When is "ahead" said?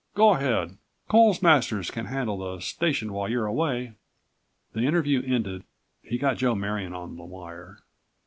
0.33-0.77